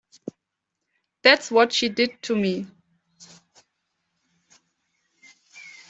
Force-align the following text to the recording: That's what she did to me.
That's 1.21 1.51
what 1.51 1.71
she 1.73 1.87
did 1.87 2.19
to 2.23 2.35
me. 2.35 2.65